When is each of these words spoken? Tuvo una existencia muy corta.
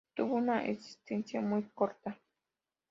Tuvo 0.15 0.33
una 0.33 0.65
existencia 0.65 1.41
muy 1.41 1.61
corta. 1.75 2.19